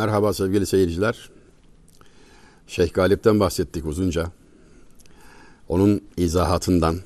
[0.00, 1.30] Merhaba sevgili seyirciler.
[2.66, 4.32] Şeyh Galip'ten bahsettik uzunca.
[5.68, 6.96] Onun izahatından,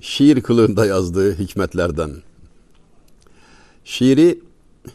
[0.00, 2.10] şiir kılığında yazdığı hikmetlerden.
[3.84, 4.40] Şiiri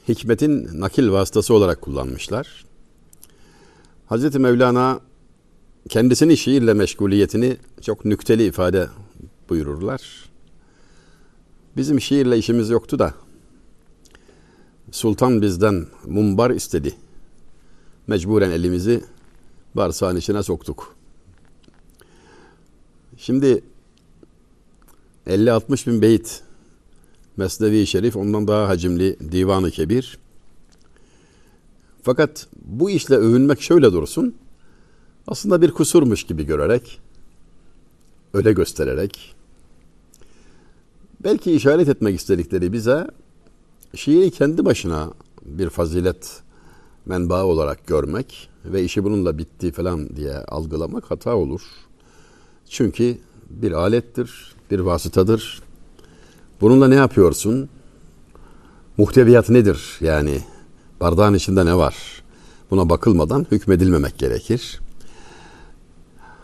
[0.08, 2.66] hikmetin nakil vasıtası olarak kullanmışlar.
[4.08, 5.00] Hazreti Mevlana
[5.90, 8.88] kendisini şiirle meşguliyetini çok nükteli ifade
[9.50, 10.30] buyururlar.
[11.78, 13.14] Bizim şiirle işimiz yoktu da
[14.92, 16.96] Sultan bizden mumbar istedi.
[18.08, 19.04] Mecburen elimizi
[19.76, 20.96] bağırsağın içine soktuk.
[23.18, 23.64] Şimdi
[25.28, 26.42] 50-60 bin beyit
[27.38, 30.18] Mesnevi Şerif ondan daha hacimli Divanı Kebir.
[32.04, 34.36] Fakat bu işle övünmek şöyle dursun.
[35.28, 37.00] Aslında bir kusurmuş gibi görerek,
[38.34, 39.36] öyle göstererek,
[41.24, 43.08] belki işaret etmek istedikleri bize
[43.96, 45.10] şiiri kendi başına
[45.46, 46.42] bir fazilet
[47.06, 51.62] menbaı olarak görmek ve işi bununla bitti falan diye algılamak hata olur.
[52.70, 53.18] Çünkü
[53.50, 55.62] bir alettir, bir vasıtadır.
[56.62, 57.70] Bununla ne yapıyorsun?
[58.98, 59.98] Muhteviyat nedir?
[60.02, 60.42] Yani
[61.02, 61.96] bardağın içinde ne var?
[62.72, 64.80] Buna bakılmadan hükmedilmemek gerekir.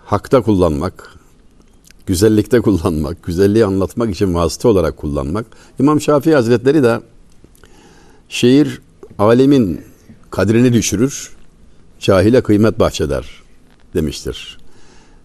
[0.06, 1.16] Hakta kullanmak,
[2.06, 5.46] güzellikte kullanmak, güzelliği anlatmak için vasıta olarak kullanmak.
[5.80, 7.02] İmam Şafii Hazretleri de
[8.36, 8.82] şiir
[9.20, 9.82] alemin
[10.32, 11.32] kadrini düşürür,
[12.00, 13.26] cahile kıymet bahşeder
[13.94, 14.58] demiştir.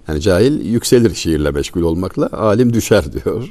[0.09, 3.49] Yani cahil yükselir şiirle meşgul olmakla, alim düşer diyor.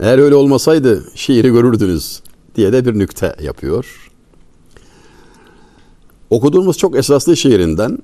[0.00, 2.20] Eğer öyle olmasaydı şiiri görürdünüz
[2.54, 4.10] diye de bir nükte yapıyor.
[6.30, 7.98] Okuduğumuz çok esaslı şiirinden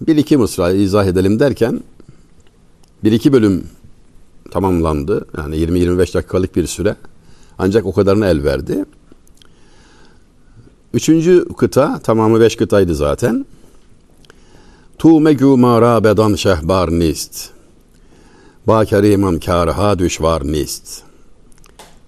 [0.00, 1.80] bir iki mısra izah edelim derken
[3.04, 3.66] bir iki bölüm
[4.50, 5.26] tamamlandı.
[5.38, 6.96] Yani 20-25 dakikalık bir süre.
[7.58, 8.84] Ancak o kadarına el verdi.
[10.94, 13.46] Üçüncü kıta, tamamı beş kıtaydı zaten.
[14.98, 17.50] Tu megu mara bedan şehbar nist.
[18.66, 21.02] Ba kerimam kârha düşvar nist.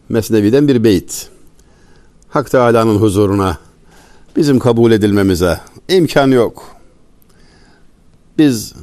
[0.08, 1.28] Mesnevi'den bir beyt.
[2.28, 3.58] Hak Teala'nın huzuruna
[4.36, 6.66] bizim kabul edilmemize imkan yok.
[8.38, 8.74] Biz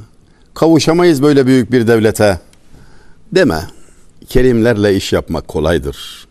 [0.54, 2.40] kavuşamayız böyle büyük bir devlete
[3.32, 3.66] deme.
[4.28, 6.28] Kerimlerle iş yapmak kolaydır.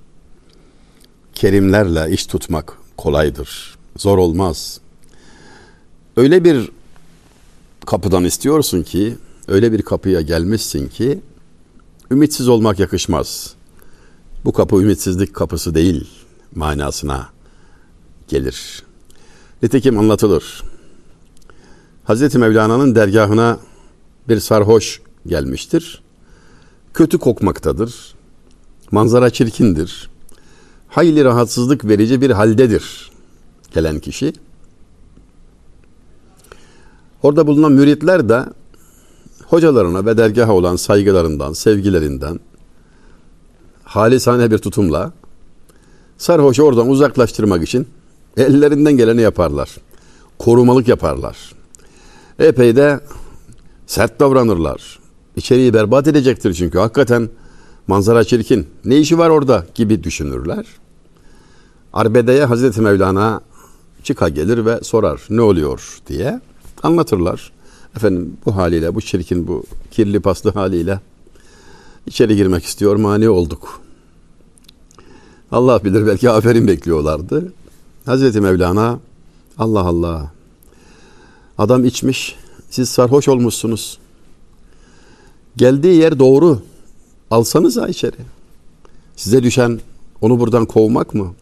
[1.33, 3.75] Kerimlerle iş tutmak kolaydır.
[3.97, 4.79] Zor olmaz.
[6.17, 6.69] Öyle bir
[7.85, 9.17] kapıdan istiyorsun ki,
[9.47, 11.19] öyle bir kapıya gelmişsin ki
[12.11, 13.53] ümitsiz olmak yakışmaz.
[14.45, 16.09] Bu kapı ümitsizlik kapısı değil
[16.55, 17.29] manasına
[18.27, 18.83] gelir.
[19.63, 20.63] Nitekim anlatılır.
[22.03, 23.59] Hazreti Mevlana'nın dergahına
[24.29, 26.01] bir sarhoş gelmiştir.
[26.93, 28.15] Kötü kokmaktadır.
[28.91, 30.10] Manzara çirkindir
[30.91, 33.11] hayli rahatsızlık verici bir haldedir
[33.73, 34.33] gelen kişi.
[37.23, 38.45] Orada bulunan müritler de
[39.45, 42.39] hocalarına ve dergaha olan saygılarından, sevgilerinden
[43.83, 45.13] halisane bir tutumla
[46.17, 47.87] sarhoşu oradan uzaklaştırmak için
[48.37, 49.77] ellerinden geleni yaparlar.
[50.39, 51.37] Korumalık yaparlar.
[52.39, 52.99] Epey de
[53.87, 54.99] sert davranırlar.
[55.35, 57.29] İçeriği berbat edecektir çünkü hakikaten
[57.87, 58.67] manzara çirkin.
[58.85, 60.65] Ne işi var orada gibi düşünürler.
[61.93, 63.41] Arbede'ye Hazreti Mevlana
[64.03, 66.41] çıka gelir ve sorar ne oluyor diye
[66.83, 67.51] anlatırlar.
[67.95, 70.99] Efendim bu haliyle bu çirkin bu kirli paslı haliyle
[72.05, 73.81] içeri girmek istiyor mani olduk.
[75.51, 77.53] Allah bilir belki aferin bekliyorlardı.
[78.05, 78.99] Hazreti Mevlana
[79.57, 80.31] Allah Allah
[81.57, 82.35] adam içmiş
[82.69, 83.97] siz sarhoş olmuşsunuz.
[85.57, 86.61] Geldiği yer doğru.
[87.31, 88.17] Alsanıza içeri.
[89.15, 89.79] Size düşen
[90.21, 91.33] onu buradan kovmak mı?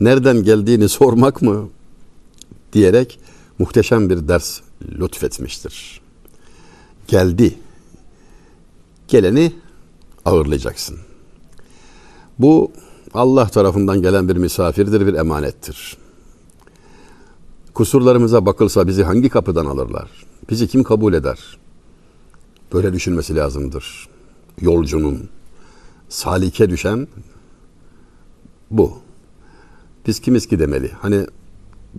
[0.00, 1.68] nereden geldiğini sormak mı
[2.72, 3.18] diyerek
[3.58, 4.60] muhteşem bir ders
[4.98, 6.00] lütfetmiştir.
[7.08, 7.54] Geldi.
[9.08, 9.52] Geleni
[10.24, 10.98] ağırlayacaksın.
[12.38, 12.72] Bu
[13.14, 15.96] Allah tarafından gelen bir misafirdir, bir emanettir.
[17.74, 20.10] Kusurlarımıza bakılsa bizi hangi kapıdan alırlar?
[20.50, 21.38] Bizi kim kabul eder?
[22.72, 24.08] Böyle düşünmesi lazımdır.
[24.60, 25.28] Yolcunun,
[26.08, 27.08] salike düşen
[28.70, 28.92] bu.
[30.06, 30.90] Biz kimiz ki demeli.
[31.00, 31.26] Hani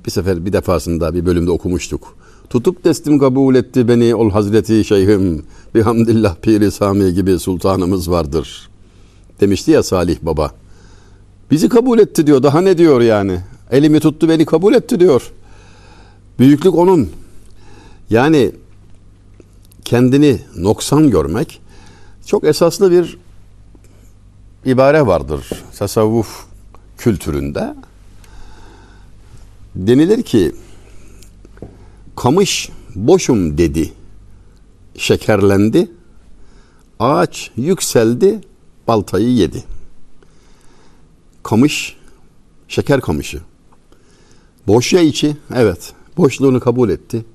[0.05, 2.15] bir sefer bir defasında bir bölümde okumuştuk.
[2.49, 5.45] Tutup destim kabul etti beni ol Hazreti Şeyhim.
[5.75, 8.69] Bihamdillah Piri Sami gibi sultanımız vardır.
[9.41, 10.51] Demişti ya Salih Baba.
[11.51, 12.43] Bizi kabul etti diyor.
[12.43, 13.39] Daha ne diyor yani?
[13.71, 15.31] Elimi tuttu beni kabul etti diyor.
[16.39, 17.09] Büyüklük onun.
[18.09, 18.51] Yani
[19.85, 21.61] kendini noksan görmek
[22.25, 23.17] çok esaslı bir
[24.65, 26.45] ibare vardır tasavvuf
[26.97, 27.75] kültüründe.
[29.75, 30.55] Denilir ki
[32.15, 33.93] Kamış boşum dedi.
[34.97, 35.91] Şekerlendi.
[36.99, 38.41] Ağaç yükseldi.
[38.87, 39.63] Baltayı yedi.
[41.43, 41.95] Kamış
[42.67, 43.41] şeker kamışı.
[44.67, 45.37] Boş ya içi.
[45.55, 45.93] Evet.
[46.17, 47.25] Boşluğunu kabul etti.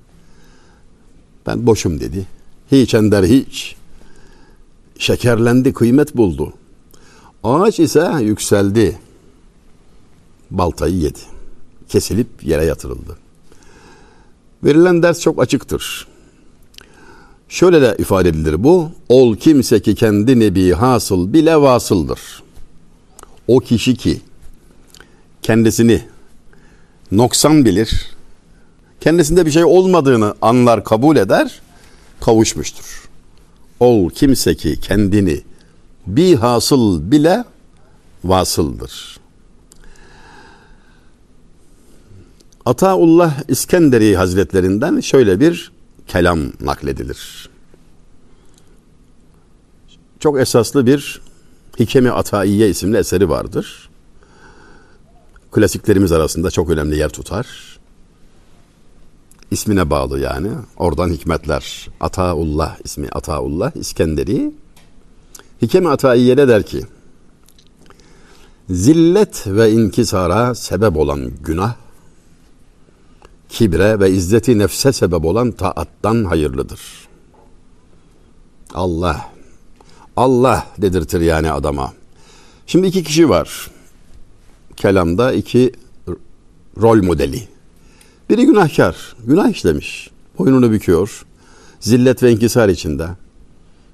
[1.47, 2.27] Ben boşum dedi.
[2.73, 3.77] Hiç ender hiç.
[5.00, 6.52] Şekerlendi, kıymet buldu.
[7.44, 8.99] Ağaç ise yükseldi.
[10.50, 11.19] Baltayı yedi.
[11.88, 13.17] Kesilip yere yatırıldı.
[14.64, 16.06] Verilen ders çok açıktır.
[17.49, 18.91] Şöyle de ifade edilir bu.
[19.08, 22.20] Ol kimse ki kendi nebi hasıl bile vasıldır.
[23.49, 24.20] O kişi ki
[25.43, 26.03] kendisini
[27.12, 28.17] noksan bilir,
[29.00, 31.61] kendisinde bir şey olmadığını anlar, kabul eder,
[32.20, 33.10] kavuşmuştur.
[33.81, 35.41] Ol kimse ki kendini
[36.06, 37.44] bir hasıl bile
[38.25, 39.21] vasıldır.
[42.65, 45.73] Ataullah İskenderi Hazretlerinden şöyle bir
[46.06, 47.50] kelam nakledilir.
[50.21, 51.21] Çok esaslı bir
[51.79, 53.91] Hikemi Ataiye isimli eseri vardır.
[55.53, 57.69] Klasiklerimiz arasında çok önemli yer tutar.
[59.50, 60.49] İsmine bağlı yani.
[60.76, 61.88] Oradan hikmetler.
[62.00, 64.52] Ataullah ismi Ataullah İskenderi.
[65.62, 65.88] Hikemi
[66.49, 66.85] der ki
[68.70, 71.75] Zillet ve inkisara sebep olan günah
[73.49, 76.81] kibre ve izzeti nefse sebep olan taattan hayırlıdır.
[78.75, 79.31] Allah,
[80.17, 81.93] Allah dedirtir yani adama.
[82.67, 83.70] Şimdi iki kişi var.
[84.76, 85.73] Kelamda iki
[86.81, 87.49] rol modeli.
[88.31, 90.11] Biri günahkar, günah işlemiş.
[90.38, 91.25] Boynunu büküyor.
[91.81, 93.09] Zillet ve inkisar içinde.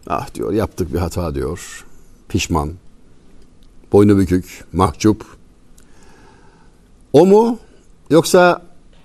[0.06, 1.85] Ah diyor yaptık bir hata diyor.
[2.29, 2.73] Pişman.
[3.93, 5.25] Boynu bükük, mahcup.
[7.12, 7.59] O mu?
[8.11, 8.62] Yoksa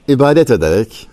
[0.08, 1.10] ibadet ederek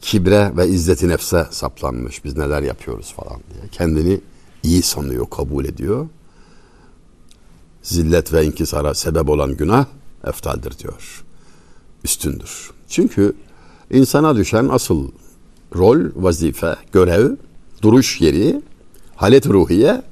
[0.00, 2.24] kibre ve izzeti nefse saplanmış.
[2.24, 3.68] Biz neler yapıyoruz falan diye.
[3.72, 4.20] Kendini
[4.62, 6.08] iyi sanıyor, kabul ediyor.
[7.82, 9.86] Zillet ve inkisara sebep olan günah
[10.24, 11.24] eftaldir diyor.
[12.04, 12.73] Üstündür.
[12.94, 13.32] Çünkü
[13.90, 15.08] insana düşen asıl
[15.76, 17.30] rol, vazife, görev,
[17.82, 18.62] duruş yeri,
[19.16, 20.02] halet ruhiye,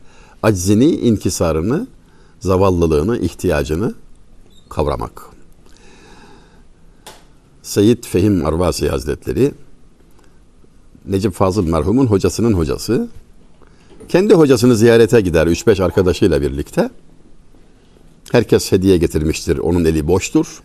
[0.43, 1.87] aczini, inkisarını,
[2.41, 3.95] zavallılığını, ihtiyacını
[4.69, 5.23] kavramak.
[7.63, 9.53] Seyyid Fehim Arvasi Hazretleri
[11.07, 13.09] Necip Fazıl merhumun hocasının hocası.
[14.09, 16.91] Kendi hocasını ziyarete gider 3-5 arkadaşıyla birlikte.
[18.33, 19.59] Herkes hediye getirmiştir.
[19.59, 20.63] Onun eli boştur.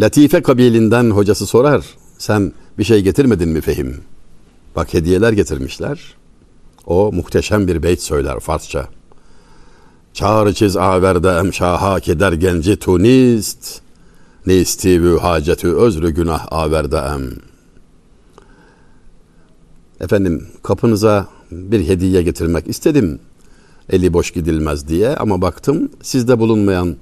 [0.00, 1.86] Latife kabilinden hocası sorar.
[2.18, 4.00] Sen bir şey getirmedin mi Fehim?
[4.76, 6.14] Bak hediyeler getirmişler.
[6.86, 8.88] O muhteşem bir beyt söyler Farsça.
[10.12, 13.80] Çağrı çiz averde emşaha keder genci tunist.
[14.46, 17.30] Ne istivü hacetü özrü günah averde em.
[20.00, 23.18] Efendim kapınıza bir hediye getirmek istedim.
[23.90, 26.96] Eli boş gidilmez diye ama baktım sizde bulunmayan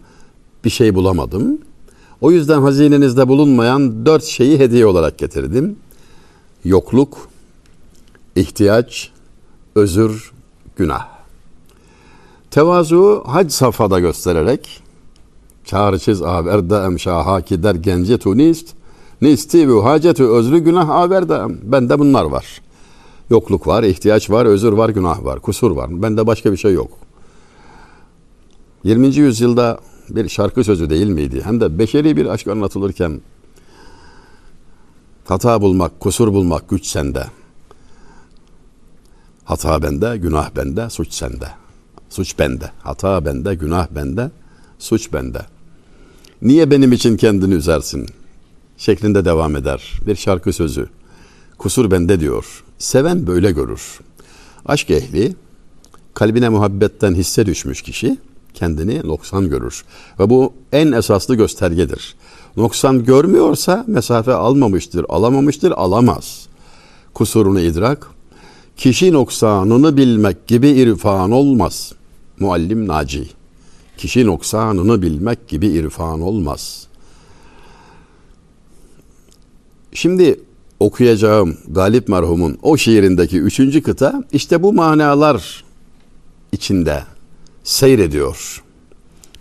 [0.65, 1.59] bir şey bulamadım.
[2.21, 5.77] O yüzden hazinenizde bulunmayan dört şeyi hediye olarak getirdim.
[6.65, 7.29] Yokluk,
[8.37, 9.11] ihtiyaç,
[9.75, 10.33] özür,
[10.77, 11.09] günah.
[12.51, 14.83] Tevazu hac safhada göstererek
[15.65, 18.69] çağrışız averde emşaha der genci tunist
[19.23, 22.61] nisti ve hacetü özrü günah averde bende bunlar var.
[23.31, 26.03] Yokluk var, ihtiyaç var, özür var, günah var, kusur var.
[26.03, 26.91] Bende başka bir şey yok.
[28.85, 29.07] 20.
[29.07, 31.43] yüzyılda bir şarkı sözü değil miydi?
[31.45, 33.21] Hem de beşeri bir aşk anlatılırken
[35.25, 37.27] hata bulmak, kusur bulmak güç sende.
[39.45, 41.49] Hata bende, günah bende, suç sende.
[42.11, 42.71] Suç bende.
[42.83, 44.31] Hata bende, günah bende,
[44.79, 45.41] suç bende.
[46.43, 48.07] Niye benim için kendini üzersin?
[48.77, 49.93] Şeklinde devam eder.
[50.07, 50.89] Bir şarkı sözü.
[51.59, 52.65] Kusur bende diyor.
[52.79, 54.01] Seven böyle görür.
[54.67, 55.35] Aşk ehli
[56.15, 58.19] kalbine muhabbetten hisse düşmüş kişi
[58.57, 59.85] kendini noksan görür.
[60.21, 62.15] Ve bu en esaslı göstergedir.
[62.57, 66.47] Noksan görmüyorsa mesafe almamıştır, alamamıştır, alamaz.
[67.15, 68.11] Kusurunu idrak,
[68.77, 71.93] kişi noksanını bilmek gibi irfan olmaz.
[72.41, 73.29] Muallim Naci.
[73.99, 76.87] Kişi noksanını bilmek gibi irfan olmaz.
[79.93, 80.41] Şimdi
[80.81, 85.65] okuyacağım Galip merhumun o şiirindeki üçüncü kıta işte bu manalar
[86.53, 87.05] içinde
[87.67, 88.63] seyrediyor.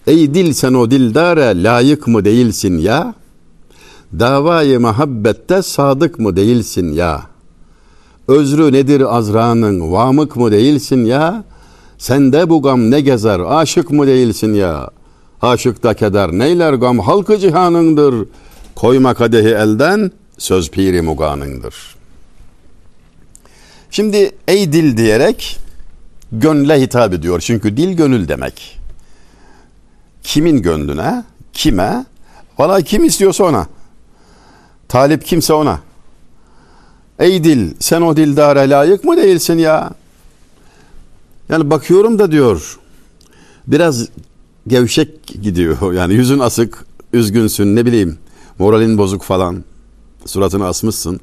[0.07, 3.13] Ey dil sen o dildare layık mı değilsin ya?
[4.19, 7.21] Davayı muhabbette sadık mı değilsin ya?
[8.27, 11.43] Özrü nedir azranın vamık mı değilsin ya?
[11.97, 14.89] Sende bu gam ne gezer aşık mı değilsin ya?
[15.41, 18.27] Aşıkta keder neyler gam halkı cihanındır.
[18.75, 21.95] Koyma kadehi elden söz piri muganındır.
[23.91, 25.64] Şimdi ey dil diyerek
[26.31, 27.39] gönle hitap ediyor.
[27.39, 28.79] Çünkü dil gönül demek.
[30.23, 32.05] Kimin gönlüne, kime,
[32.57, 33.67] valla kim istiyorsa ona.
[34.87, 35.79] Talip kimse ona.
[37.19, 39.91] Ey dil sen o dildara layık mı değilsin ya?
[41.49, 42.79] Yani bakıyorum da diyor
[43.67, 44.07] biraz
[44.67, 45.93] gevşek gidiyor.
[45.93, 48.17] Yani yüzün asık, üzgünsün ne bileyim
[48.59, 49.63] moralin bozuk falan.
[50.25, 51.19] Suratını asmışsın.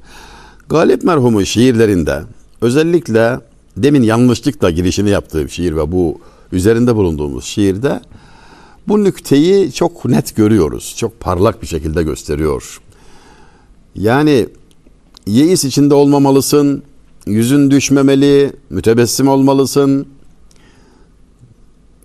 [0.69, 2.23] Galip merhumun şiirlerinde
[2.61, 3.41] özellikle
[3.77, 6.19] demin yanlışlıkla girişini yaptığım şiir ve bu
[6.53, 8.01] üzerinde bulunduğumuz şiirde
[8.89, 10.95] bu nükteyi çok net görüyoruz.
[10.99, 12.81] Çok parlak bir şekilde gösteriyor.
[13.95, 14.49] Yani
[15.27, 16.83] yeis içinde olmamalısın,
[17.27, 20.07] yüzün düşmemeli, mütebessim olmalısın.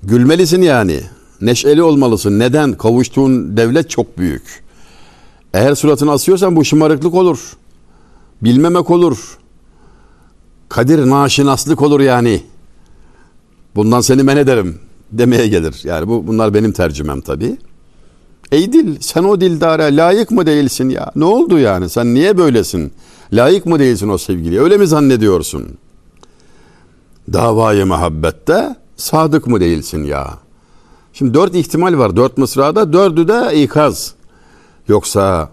[0.04, 1.02] Gülmelisin yani.
[1.42, 2.40] Neşeli olmalısın.
[2.40, 2.74] Neden?
[2.74, 4.64] Kavuştuğun devlet çok büyük.
[5.54, 7.40] Eğer suratını asıyorsan bu şımarıklık olur.
[8.42, 9.38] Bilmemek olur.
[10.70, 12.44] Kadir naşinaslık olur yani.
[13.76, 14.80] Bundan seni men ederim
[15.12, 15.82] demeye gelir.
[15.84, 17.58] Yani bu bunlar benim tercümem tabii.
[18.52, 21.12] Ey dil sen o dildara layık mı değilsin ya?
[21.16, 21.90] Ne oldu yani?
[21.90, 22.94] Sen niye böylesin?
[23.34, 24.62] Layık mı değilsin o sevgiliye?
[24.62, 25.78] Öyle mi zannediyorsun?
[27.34, 30.38] Davayı muhabbette sadık mı değilsin ya?
[31.14, 32.94] Şimdi dört ihtimal var dört mısrada.
[32.94, 34.14] Dördü de ikaz.
[34.88, 35.50] Yoksa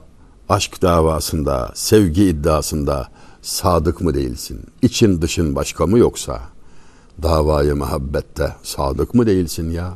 [0.49, 3.09] aşk davasında, sevgi iddiasında
[3.45, 4.61] sadık mı değilsin?
[4.83, 6.41] İçin dışın başka mı yoksa?
[7.23, 9.95] Davayı muhabbette sadık mı değilsin ya?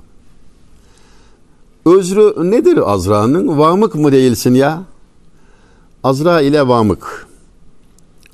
[1.87, 3.59] Özrü nedir Azra'nın?
[3.59, 4.83] Vamık mı değilsin ya?
[6.05, 7.27] Azra ile Vamık.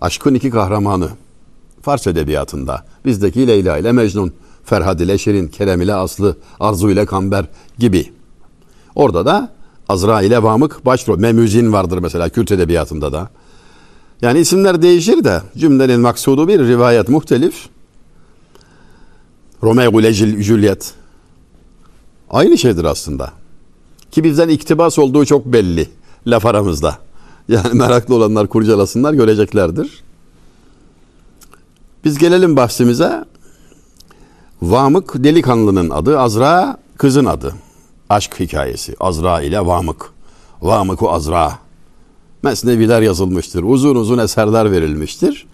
[0.01, 1.09] Aşkın iki kahramanı.
[1.83, 2.85] Fars edebiyatında.
[3.05, 4.33] Bizdeki Leyla ile Mecnun.
[4.65, 7.47] Ferhad ile Şirin, Kerem ile Aslı, Arzu ile Kamber
[7.79, 8.13] gibi.
[8.95, 9.53] Orada da
[9.89, 11.19] Azra ile Vamık başrol.
[11.19, 13.31] Memüzin vardır mesela Kürt edebiyatında da.
[14.23, 17.69] Yani isimler değişir de cümlenin maksudu bir rivayet muhtelif.
[19.63, 20.95] Romeo ile Juliet.
[22.31, 23.33] Aynı şeydir aslında.
[24.11, 25.89] Ki bizden iktibas olduğu çok belli
[26.27, 26.99] laf aramızda.
[27.49, 30.03] Yani meraklı olanlar kurcalasınlar göreceklerdir.
[32.05, 33.25] Biz gelelim bahsimize.
[34.63, 37.55] Vamık delikanlının adı, Azra kızın adı.
[38.09, 38.97] Aşk hikayesi.
[39.01, 40.11] Azra ile Vamık.
[40.63, 41.59] Vamık-u Azra.
[42.45, 43.63] Mesneviler yazılmıştır.
[43.63, 45.47] Uzun uzun eserler verilmiştir.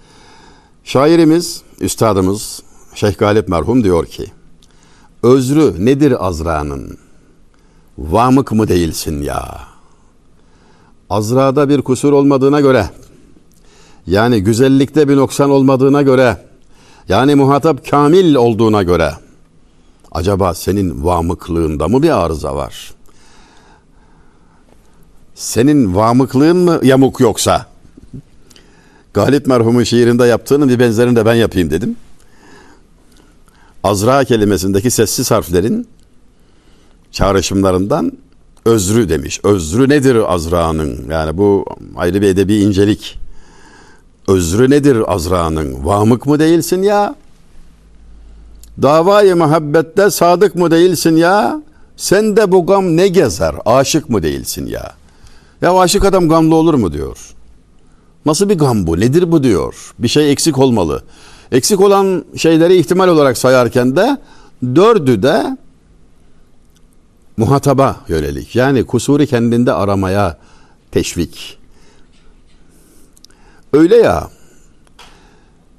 [0.85, 2.63] Şairimiz, üstadımız
[2.95, 4.27] Şeyh Galip merhum diyor ki,
[5.23, 6.99] Özrü nedir Azra'nın?
[7.99, 9.61] Vamık mı değilsin ya?
[11.11, 12.91] Azra'da bir kusur olmadığına göre,
[14.07, 16.47] yani güzellikte bir noksan olmadığına göre,
[17.09, 19.13] yani muhatap kamil olduğuna göre,
[20.13, 22.95] acaba senin vamıklığında mı bir arıza var?
[25.41, 27.67] Senin vamıklığın mı yamuk yoksa?
[29.15, 31.97] Galip merhumun şiirinde yaptığının bir benzerini de ben yapayım dedim.
[33.83, 35.89] Azra kelimesindeki sessiz harflerin
[37.13, 38.13] çağrışımlarından
[38.65, 39.41] özrü demiş.
[39.45, 41.11] Özrü nedir Azra'nın?
[41.11, 41.65] Yani bu
[41.97, 43.19] ayrı bir edebi incelik.
[44.29, 45.87] Özrü nedir Azra'nın?
[45.87, 47.15] Vamık mı değilsin ya?
[48.83, 51.63] Davayı muhabbette sadık mı değilsin ya?
[51.97, 53.55] Sen de bu gam ne gezer?
[53.65, 55.00] Aşık mı değilsin ya?
[55.63, 57.19] Ya aşık adam gamlı olur mu diyor.
[58.27, 59.01] Nasıl bir gam bu?
[59.01, 59.95] Nedir bu diyor.
[59.99, 61.03] Bir şey eksik olmalı.
[61.53, 64.19] Eksik olan şeyleri ihtimal olarak sayarken de
[64.63, 65.57] dördü de
[67.37, 68.57] muhataba yönelik.
[68.57, 70.39] Yani kusuri kendinde aramaya
[70.91, 71.59] teşvik.
[73.73, 74.31] Öyle ya.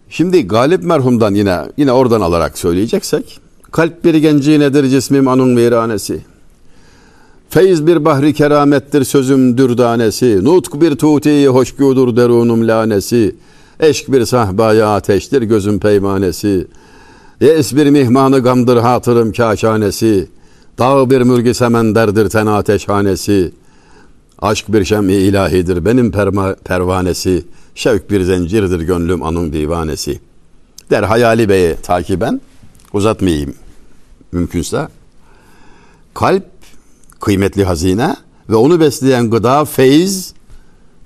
[0.10, 3.40] Şimdi Galip merhumdan yine yine oradan alarak söyleyeceksek
[3.72, 6.22] kalp bir genci nedir cismim anun viranesi.
[7.52, 10.44] Feyz bir bahri keramettir sözüm dürdanesi.
[10.44, 13.36] Nutk bir tuti hoşgudur derunum lanesi.
[13.80, 16.68] Eşk bir sahbaya ateştir gözüm peymanesi.
[17.42, 20.28] Yes bir mihmanı gamdır hatırım kaşanesi.
[20.80, 23.52] Dağ bir mürgü semenderdir ten ateşhanesi.
[24.42, 27.46] Aşk bir şem-i ilahidir benim perma, pervanesi.
[27.76, 30.20] Şevk bir zencirdir gönlüm anın divanesi.
[30.90, 32.42] Der Hayali Bey'e takiben
[32.94, 33.54] uzatmayayım
[34.32, 34.88] mümkünse.
[36.14, 36.44] Kalp
[37.22, 38.16] kıymetli hazine
[38.50, 40.34] ve onu besleyen gıda feyiz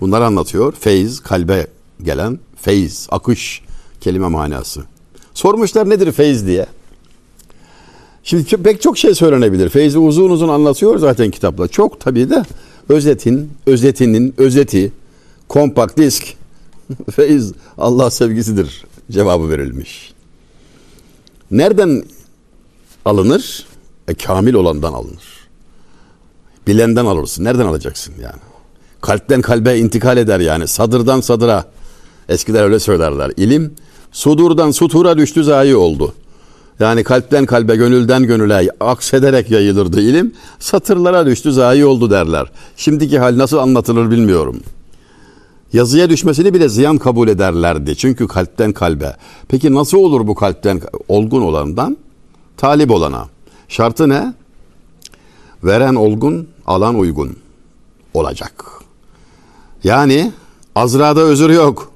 [0.02, 0.74] bunları anlatıyor.
[0.80, 1.68] Feyiz kalbe
[2.04, 3.62] gelen feyiz, akış
[4.02, 4.84] kelime manası.
[5.34, 6.66] Sormuşlar nedir feyiz diye.
[8.24, 9.70] Şimdi pek çok şey söylenebilir.
[9.70, 11.68] Feyzi uzun uzun anlatıyor zaten kitapla.
[11.68, 12.44] Çok tabii de
[12.90, 14.92] özetin, özetinin, özeti,
[15.48, 16.34] kompakt disk,
[17.12, 20.14] feyiz Allah sevgisidir cevabı verilmiş.
[21.52, 22.04] Nereden
[23.06, 23.66] alınır?
[24.08, 25.35] E, kamil olandan alınır.
[26.68, 27.44] Bilenden alırsın.
[27.44, 28.42] Nereden alacaksın yani?
[29.02, 30.68] Kalpten kalbe intikal eder yani.
[30.68, 31.66] Sadırdan sadıra.
[32.30, 33.32] Eskiler öyle söylerler.
[33.38, 33.74] İlim
[34.12, 36.14] sudurdan sutura düştü zayi oldu.
[36.80, 40.34] Yani kalpten kalbe, gönülden gönüle aksederek yayılırdı ilim.
[40.60, 42.52] Satırlara düştü, zayi oldu derler.
[42.78, 44.60] Şimdiki hal nasıl anlatılır bilmiyorum.
[45.74, 47.96] Yazıya düşmesini bile ziyan kabul ederlerdi.
[47.96, 49.16] Çünkü kalpten kalbe.
[49.48, 51.98] Peki nasıl olur bu kalpten olgun olandan
[52.58, 53.26] talip olana?
[53.68, 54.34] Şartı ne?
[55.64, 57.36] Veren olgun, alan uygun
[58.14, 58.66] olacak.
[59.84, 60.32] Yani
[60.76, 61.92] Azra'da özür yok.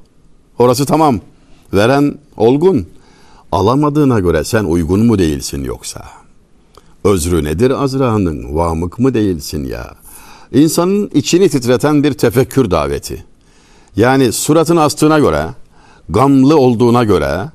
[0.60, 1.20] Orası tamam.
[1.74, 2.88] Veren olgun.
[3.52, 6.04] Alamadığına göre sen uygun mu değilsin yoksa?
[7.04, 8.56] Özrü nedir Azra'nın?
[8.56, 9.96] Vamık mı değilsin ya?
[10.54, 13.26] İnsanın içini titreten bir tefekkür daveti.
[13.96, 15.46] Yani suratın astığına göre,
[16.10, 17.50] gamlı olduğuna göre,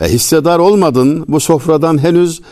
[0.00, 2.42] e, hissedar olmadın, bu sofradan henüz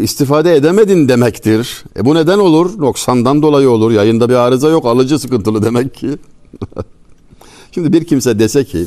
[0.00, 1.84] istifade edemedin demektir.
[1.96, 2.80] E, bu neden olur?
[2.80, 3.90] Noksandan dolayı olur.
[3.90, 6.18] Yayında bir arıza yok, alıcı sıkıntılı demek ki.
[7.72, 8.86] Şimdi bir kimse dese ki,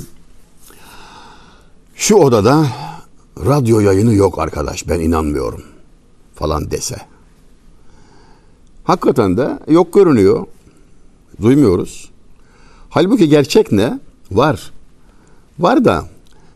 [1.96, 2.68] şu odada
[3.46, 5.64] radyo yayını yok arkadaş ben inanmıyorum
[6.36, 6.98] falan dese.
[8.84, 10.46] Hakikaten de yok görünüyor.
[11.42, 12.10] Duymuyoruz.
[12.90, 14.00] Halbuki gerçek ne?
[14.32, 14.72] Var.
[15.60, 16.06] Var da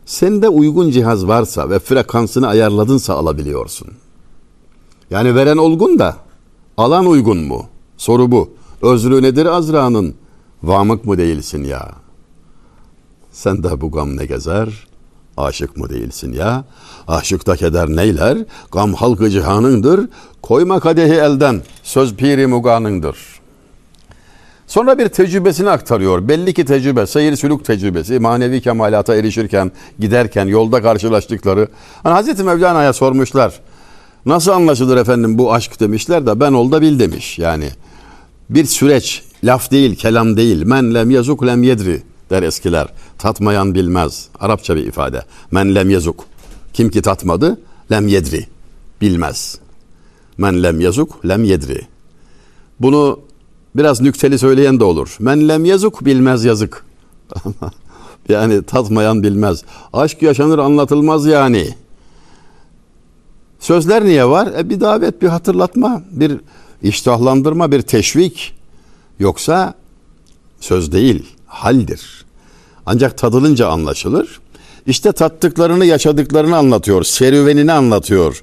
[0.06, 3.88] sende uygun cihaz varsa ve frekansını ayarladınsa alabiliyorsun.
[5.10, 6.16] Yani veren olgun da
[6.76, 7.66] alan uygun mu?
[7.96, 8.50] Soru bu.
[8.82, 10.14] Özrü nedir Azra'nın?
[10.62, 11.92] Vamık mı değilsin ya?
[13.30, 14.86] Sen de bu gam ne gezer?
[15.36, 16.64] Aşık mı değilsin ya?
[17.08, 18.38] Aşıkta keder neyler?
[18.72, 20.08] Gam halkı cihanındır.
[20.42, 21.62] Koyma kadehi elden.
[21.82, 23.16] Söz piri muganındır.
[24.66, 26.28] Sonra bir tecrübesini aktarıyor.
[26.28, 31.68] Belli ki tecrübe, seyir sülük tecrübesi, manevi kemalata erişirken, giderken, yolda karşılaştıkları.
[32.02, 33.60] Hani Hazreti Mevlana'ya sormuşlar.
[34.26, 37.38] Nasıl anlaşılır efendim bu aşk demişler de ben ol da bil demiş.
[37.38, 37.70] Yani
[38.50, 40.62] bir süreç, laf değil, kelam değil.
[40.62, 42.88] Men lem yazuk lem yedri der eskiler.
[43.18, 44.28] Tatmayan bilmez.
[44.40, 45.22] Arapça bir ifade.
[45.50, 46.24] Men lem yazuk.
[46.72, 47.60] Kim ki tatmadı
[47.92, 48.46] lem yedri.
[49.00, 49.58] Bilmez.
[50.38, 51.80] Men lem yazuk lem yedri.
[52.80, 53.20] Bunu
[53.76, 55.16] biraz nükteli söyleyen de olur.
[55.18, 56.84] Men lem yazuk bilmez yazık.
[58.28, 59.64] yani tatmayan bilmez.
[59.92, 61.74] Aşk yaşanır anlatılmaz yani.
[63.60, 64.48] Sözler niye var?
[64.58, 66.36] E bir davet, bir hatırlatma, bir
[66.82, 68.54] iştahlandırma, bir teşvik.
[69.18, 69.74] Yoksa
[70.60, 72.24] söz değil, haldir.
[72.86, 74.40] Ancak tadılınca anlaşılır.
[74.86, 78.42] İşte tattıklarını, yaşadıklarını anlatıyor, serüvenini anlatıyor.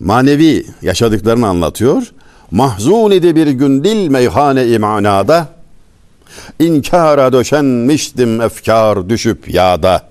[0.00, 2.12] Manevi yaşadıklarını anlatıyor.
[2.50, 5.48] Mahzun idi bir gün dil meyhane imanada.
[6.58, 10.02] İnkara döşenmiştim efkar düşüp yağda.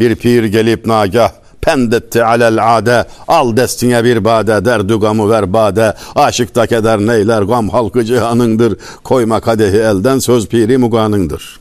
[0.00, 1.32] Bir pir gelip nagah
[1.66, 3.06] pendetti alel ade.
[3.28, 5.94] Al destine bir bade derdu gamı ver bade.
[6.14, 8.76] Aşıkta keder neyler gam halkı cihanındır.
[9.04, 11.58] Koyma kadehi elden söz piri muganındır.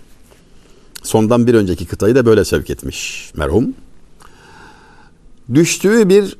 [1.04, 3.32] Sondan bir önceki kıtayı da böyle sevk etmiş.
[3.36, 3.74] Merhum.
[5.54, 6.38] Düştüğü bir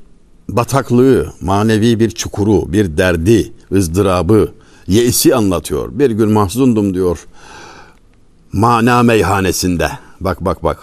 [0.48, 4.48] bataklığı manevi bir çukuru bir derdi ızdırabı
[4.86, 5.88] yeisi anlatıyor.
[5.92, 7.26] Bir gün mahzundum diyor
[8.52, 9.90] mana meyhanesinde.
[10.20, 10.78] Bak bak bak.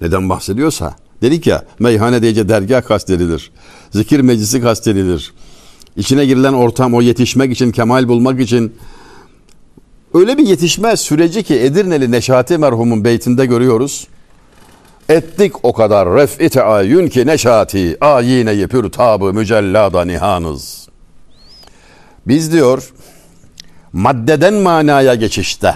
[0.00, 3.50] Neden bahsediyorsa Dedik ya meyhane deyince dergah kastedilir.
[3.90, 5.32] Zikir meclisi kastedilir.
[5.96, 8.74] İçine girilen ortam o yetişmek için, kemal bulmak için
[10.14, 14.08] öyle bir yetişme süreci ki Edirneli Neşati merhumun beytinde görüyoruz.
[15.08, 20.88] Ettik o kadar ref'i teayyün ki neşati ayine pür tabı mücellada nihanız.
[22.26, 22.92] Biz diyor
[23.92, 25.74] maddeden manaya geçişte,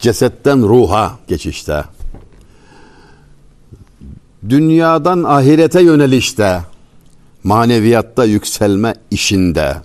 [0.00, 1.84] cesetten ruha geçişte,
[4.48, 6.60] dünyadan ahirete yönelişte,
[7.44, 9.76] maneviyatta yükselme işinde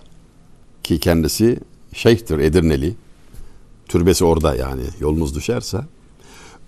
[0.84, 1.60] ki kendisi
[1.94, 2.96] şeyhtir Edirneli.
[3.88, 5.80] Türbesi orada yani yolunuz düşerse.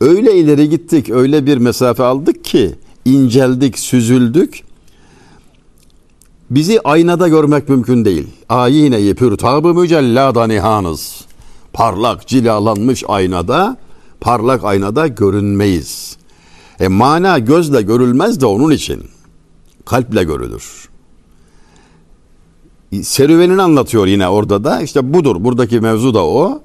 [0.02, 2.76] Öyle ileri gittik, öyle bir mesafe aldık ki
[3.06, 4.64] inceldik, süzüldük.
[6.50, 8.28] Bizi aynada görmek mümkün değil.
[8.50, 11.22] Ayine-i pürtabı mücellada nihanız.
[11.74, 13.78] Parlak cilalanmış aynada,
[14.22, 16.18] parlak aynada görünmeyiz.
[16.82, 19.04] E mana gözle görülmez de onun için.
[19.86, 20.90] Kalple görülür.
[23.04, 24.82] Serüvenini anlatıyor yine orada da.
[24.82, 25.44] İşte budur.
[25.44, 26.62] Buradaki mevzu da o.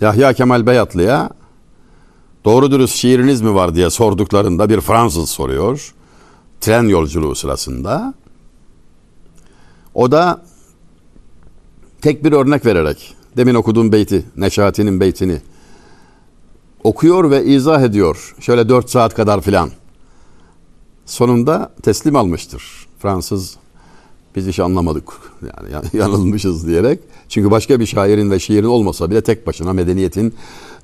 [0.00, 1.30] Yahya Kemal Beyatlı'ya
[2.44, 5.94] doğru dürüst şiiriniz mi var diye sorduklarında bir Fransız soruyor.
[6.60, 8.14] Tren yolculuğu sırasında.
[9.94, 10.42] O da
[12.00, 15.40] tek bir örnek vererek demin okuduğum beyti, Neşati'nin beytini
[16.86, 18.34] okuyor ve izah ediyor.
[18.40, 19.70] Şöyle dört saat kadar filan.
[21.06, 22.62] Sonunda teslim almıştır.
[22.98, 23.56] Fransız
[24.36, 25.08] Biz hiç anlamadık.
[25.72, 27.00] Yani yanılmışız diyerek.
[27.28, 30.34] Çünkü başka bir şairin ve şiirin olmasa bile tek başına medeniyetin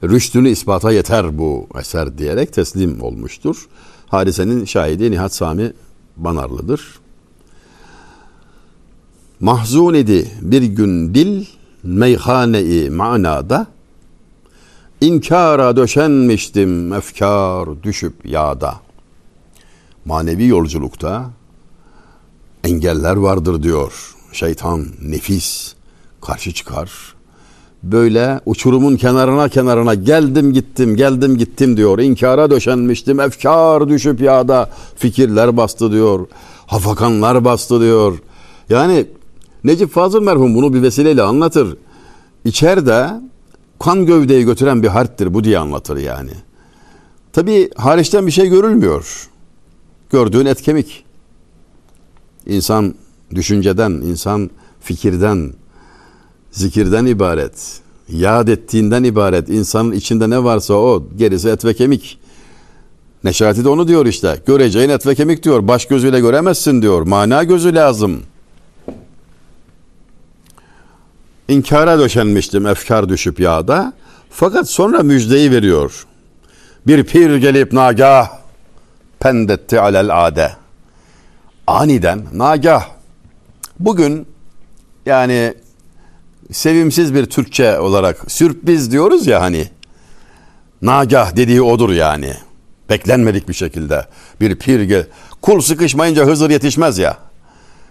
[0.04, 3.68] rüştünü ispata yeter bu eser diyerek teslim olmuştur.
[4.06, 5.72] Hadisenin şahidi Nihat Sami
[6.16, 6.98] Banarlı'dır.
[9.40, 11.46] Mahzun idi bir gün dil
[11.82, 13.66] meyhane-i manada
[15.02, 18.74] İnkara döşenmiştim efkar düşüp yağda.
[20.04, 21.30] Manevi yolculukta
[22.64, 24.14] engeller vardır diyor.
[24.32, 25.74] Şeytan, nefis
[26.20, 26.90] karşı çıkar.
[27.82, 31.98] Böyle uçurumun kenarına kenarına geldim gittim geldim gittim diyor.
[31.98, 36.26] İnkara döşenmiştim efkar düşüp yağda fikirler bastı diyor.
[36.66, 38.18] Hafakanlar bastı diyor.
[38.68, 39.06] Yani
[39.64, 41.76] Necip Fazıl merhum bunu bir vesileyle anlatır.
[42.44, 43.10] İçeride
[43.82, 46.30] kan gövdeyi götüren bir harptir bu diye anlatır yani.
[47.32, 49.28] Tabi hariçten bir şey görülmüyor.
[50.10, 51.04] Gördüğün et kemik.
[52.46, 52.94] İnsan
[53.34, 55.52] düşünceden, insan fikirden,
[56.50, 57.80] zikirden ibaret.
[58.08, 59.48] Yad ettiğinden ibaret.
[59.48, 62.18] İnsanın içinde ne varsa o, gerisi et ve kemik.
[63.24, 64.42] Neşati de onu diyor işte.
[64.46, 65.68] Göreceğin et ve kemik diyor.
[65.68, 67.02] Baş gözüyle göremezsin diyor.
[67.02, 68.22] Mana gözü lazım.
[71.52, 73.92] İnkara döşenmiştim efkar düşüp yağda.
[74.30, 76.06] Fakat sonra müjdeyi veriyor.
[76.86, 78.30] Bir pir gelip nagah
[79.20, 80.52] pendetti alel ade.
[81.66, 82.88] Aniden nagah.
[83.78, 84.26] Bugün
[85.06, 85.54] yani
[86.52, 89.68] sevimsiz bir Türkçe olarak sürpriz diyoruz ya hani.
[90.82, 92.34] Nagah dediği odur yani.
[92.90, 94.06] Beklenmedik bir şekilde.
[94.40, 95.06] Bir pir gel.
[95.42, 97.18] Kul sıkışmayınca Hızır yetişmez ya.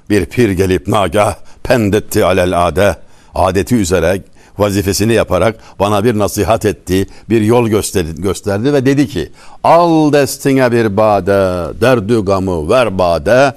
[0.09, 2.97] Bir pir gelip nagah pendetti alel ade
[3.35, 4.23] adeti üzere
[4.57, 9.31] vazifesini yaparak bana bir nasihat etti, bir yol gösterdi, gösterdi ve dedi ki
[9.63, 13.55] al destine bir bade, derdü gamı ver bade,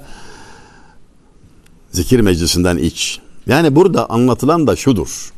[1.91, 3.19] zikir meclisinden iç.
[3.47, 5.31] Yani burada anlatılan da şudur.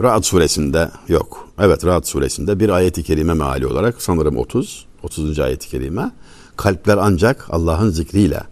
[0.00, 1.48] Ra'd suresinde yok.
[1.58, 5.38] Evet Ra'd suresinde bir ayeti kerime meali olarak sanırım 30, 30.
[5.38, 6.10] ayeti kerime.
[6.56, 8.42] Kalpler ancak Allah'ın zikriyle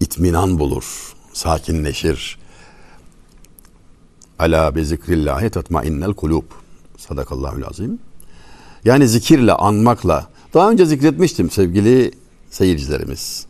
[0.00, 2.38] itminan bulur, sakinleşir,
[4.42, 6.44] Ala bi zikrillahi tatmainnel kulub.
[6.96, 7.98] Sadakallahul azim.
[8.84, 10.26] Yani zikirle, anmakla.
[10.54, 12.10] Daha önce zikretmiştim sevgili
[12.50, 13.46] seyircilerimiz.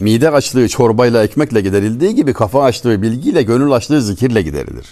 [0.00, 4.86] Mide açlığı çorbayla, ekmekle giderildiği gibi kafa açlığı bilgiyle, gönül açlığı zikirle giderilir.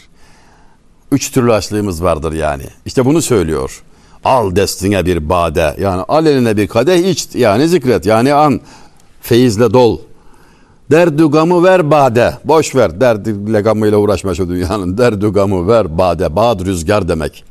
[1.12, 2.64] Üç türlü açlığımız vardır yani.
[2.86, 3.82] İşte bunu söylüyor.
[4.24, 5.76] Al destine bir bade.
[5.80, 7.28] Yani al eline bir kadeh iç.
[7.34, 8.06] Yani zikret.
[8.06, 8.60] Yani an.
[9.20, 9.98] Feyizle dol.
[10.90, 12.34] Derdü gamı ver bade.
[12.44, 13.00] Boş ver.
[13.00, 14.98] Derdiyle gamıyla uğraşma şu dünyanın.
[14.98, 16.36] Derdü gamı ver bade.
[16.36, 17.44] Bad rüzgar demek.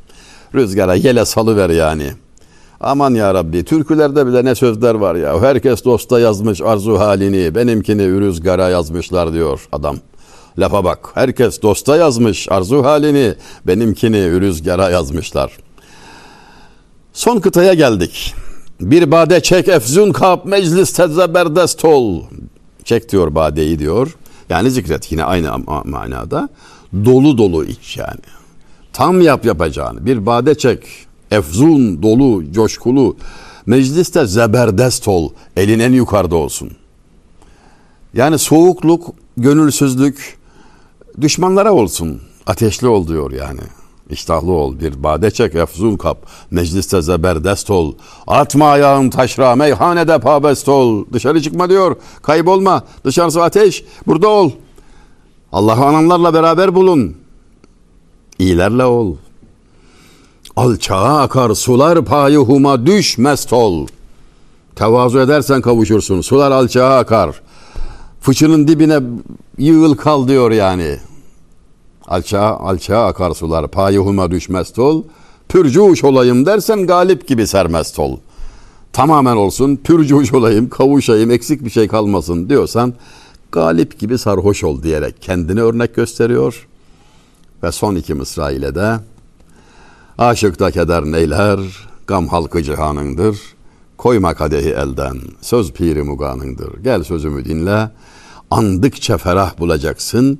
[0.54, 2.12] Rüzgara yele salı ver yani.
[2.80, 5.42] Aman ya Rabbi türkülerde bile ne sözler var ya.
[5.42, 7.54] Herkes dosta yazmış arzu halini.
[7.54, 9.96] Benimkini rüzgara yazmışlar diyor adam.
[10.58, 11.08] Lafa bak.
[11.14, 13.34] Herkes dosta yazmış arzu halini.
[13.66, 15.52] Benimkini rüzgara yazmışlar.
[17.12, 18.34] Son kıtaya geldik.
[18.80, 22.22] Bir bade çek efzun kap meclis tezeberdest ol.
[22.90, 24.16] Çek diyor badeyi diyor.
[24.48, 26.48] Yani zikret yine aynı manada.
[27.04, 28.20] Dolu dolu iç yani.
[28.92, 30.06] Tam yap yapacağını.
[30.06, 30.82] Bir bade çek.
[31.30, 33.16] Efzun, dolu, coşkulu.
[33.66, 35.32] Mecliste zeberdest ol.
[35.56, 36.70] Elin en yukarıda olsun.
[38.14, 40.38] Yani soğukluk, gönülsüzlük
[41.20, 42.22] düşmanlara olsun.
[42.46, 43.60] Ateşli ol diyor yani.
[44.10, 46.18] İştahlı ol, bir bade çek, efzun kap,
[46.50, 47.94] mecliste zeberdest ol.
[48.26, 51.04] Atma ayağın taşra, meyhanede pabest ol.
[51.12, 52.82] Dışarı çıkma diyor, kaybolma.
[53.04, 54.50] Dışarısı ateş, burada ol.
[55.52, 57.16] Allah'ı ananlarla beraber bulun.
[58.38, 59.16] İyilerle ol.
[60.56, 63.86] Alçağa akar sular payuhuma düş mest ol.
[64.76, 66.20] Tevazu edersen kavuşursun.
[66.20, 67.40] Sular alçağa akar.
[68.20, 69.00] Fıçının dibine
[69.58, 70.98] yığıl kal diyor yani.
[72.10, 75.02] Alçağa, alçağa akarsular payuhuma düşmez ol.
[75.48, 78.18] Pürcuş olayım dersen galip gibi sermest ol.
[78.92, 82.94] Tamamen olsun pürcuş olayım, kavuşayım, eksik bir şey kalmasın diyorsan
[83.52, 86.68] galip gibi sarhoş ol diyerek kendini örnek gösteriyor.
[87.62, 88.96] Ve son iki mısra ile de
[90.18, 91.58] Aşıkta keder neyler,
[92.06, 93.38] gam halkı cihanındır.
[93.96, 96.82] Koyma kadehi elden, söz piri muganındır.
[96.82, 97.90] Gel sözümü dinle,
[98.50, 100.38] andıkça ferah bulacaksın.''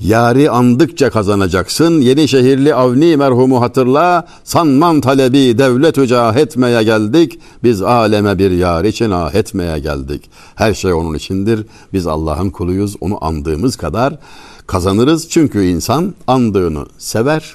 [0.00, 2.00] Yari andıkça kazanacaksın.
[2.00, 4.26] Yeni şehirli Avni merhumu hatırla.
[4.44, 7.38] Sanman talebi devlet ücah etmeye geldik.
[7.62, 10.30] Biz aleme bir yar için ah etmeye geldik.
[10.54, 11.66] Her şey onun içindir.
[11.92, 12.96] Biz Allah'ın kuluyuz.
[13.00, 14.18] Onu andığımız kadar
[14.66, 15.28] kazanırız.
[15.28, 17.54] Çünkü insan andığını sever,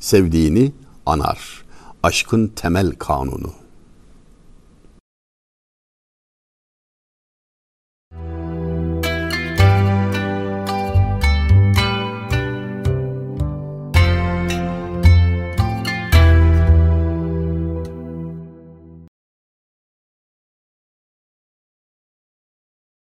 [0.00, 0.72] sevdiğini
[1.06, 1.38] anar.
[2.02, 3.59] Aşkın temel kanunu.